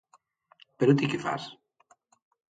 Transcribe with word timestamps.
Pero 0.77 0.95
ti 0.97 1.05
que 1.11 1.23
fas...? 1.25 1.43